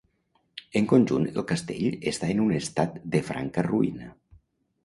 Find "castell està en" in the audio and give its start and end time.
1.51-2.41